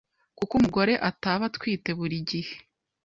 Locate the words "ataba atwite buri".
1.09-2.17